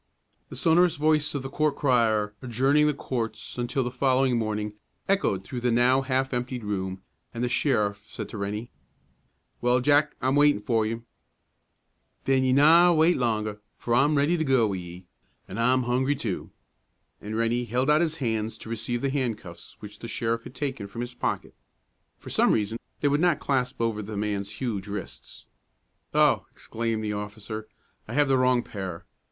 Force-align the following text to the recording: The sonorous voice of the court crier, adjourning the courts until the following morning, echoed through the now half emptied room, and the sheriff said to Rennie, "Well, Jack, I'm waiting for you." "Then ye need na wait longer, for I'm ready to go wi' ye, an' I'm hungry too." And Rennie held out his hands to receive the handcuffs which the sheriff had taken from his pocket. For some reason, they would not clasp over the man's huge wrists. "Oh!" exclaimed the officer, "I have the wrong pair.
The 0.49 0.55
sonorous 0.55 0.95
voice 0.95 1.35
of 1.35 1.43
the 1.43 1.49
court 1.51 1.75
crier, 1.75 2.33
adjourning 2.41 2.87
the 2.87 2.93
courts 2.95 3.59
until 3.59 3.83
the 3.83 3.91
following 3.91 4.35
morning, 4.35 4.73
echoed 5.07 5.43
through 5.43 5.59
the 5.59 5.69
now 5.69 6.01
half 6.01 6.33
emptied 6.33 6.63
room, 6.63 7.03
and 7.35 7.43
the 7.43 7.47
sheriff 7.47 8.03
said 8.07 8.27
to 8.29 8.37
Rennie, 8.39 8.71
"Well, 9.61 9.79
Jack, 9.79 10.15
I'm 10.19 10.35
waiting 10.35 10.63
for 10.63 10.87
you." 10.87 11.05
"Then 12.25 12.41
ye 12.41 12.51
need 12.51 12.59
na 12.59 12.91
wait 12.93 13.15
longer, 13.15 13.61
for 13.77 13.93
I'm 13.93 14.17
ready 14.17 14.37
to 14.37 14.43
go 14.43 14.65
wi' 14.65 14.77
ye, 14.77 15.05
an' 15.47 15.59
I'm 15.59 15.83
hungry 15.83 16.15
too." 16.15 16.49
And 17.21 17.37
Rennie 17.37 17.65
held 17.65 17.87
out 17.91 18.01
his 18.01 18.15
hands 18.15 18.57
to 18.57 18.69
receive 18.69 19.01
the 19.01 19.11
handcuffs 19.11 19.77
which 19.81 19.99
the 19.99 20.07
sheriff 20.07 20.45
had 20.45 20.55
taken 20.55 20.87
from 20.87 21.01
his 21.01 21.13
pocket. 21.13 21.53
For 22.17 22.31
some 22.31 22.53
reason, 22.53 22.79
they 23.01 23.07
would 23.07 23.21
not 23.21 23.39
clasp 23.39 23.79
over 23.79 24.01
the 24.01 24.17
man's 24.17 24.53
huge 24.53 24.87
wrists. 24.87 25.45
"Oh!" 26.11 26.47
exclaimed 26.51 27.03
the 27.03 27.13
officer, 27.13 27.67
"I 28.07 28.15
have 28.15 28.27
the 28.29 28.39
wrong 28.39 28.63
pair. 28.63 29.05